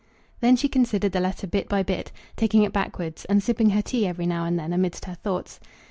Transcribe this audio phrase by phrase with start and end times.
[0.39, 4.07] Then she considered the letter bit by bit, taking it backwards, and sipping her tea
[4.07, 5.59] every now and then amidst her thoughts.